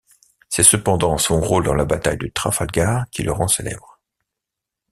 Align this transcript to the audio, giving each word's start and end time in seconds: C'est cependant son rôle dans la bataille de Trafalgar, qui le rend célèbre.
C'est 0.49 0.63
cependant 0.63 1.19
son 1.19 1.39
rôle 1.39 1.63
dans 1.65 1.75
la 1.75 1.85
bataille 1.85 2.17
de 2.17 2.25
Trafalgar, 2.27 3.05
qui 3.11 3.21
le 3.21 3.31
rend 3.31 3.47
célèbre. 3.47 3.99